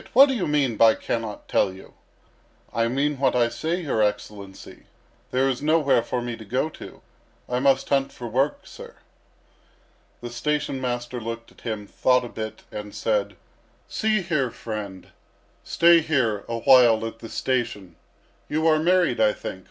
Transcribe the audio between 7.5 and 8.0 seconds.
must